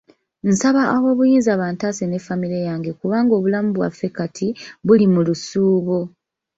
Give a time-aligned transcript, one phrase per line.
[0.49, 4.47] Nsaba aboobuyinza bantaase ne ffamire yange kubanga obulamu bwaffe kati
[4.85, 5.99] buli mu lusuubo.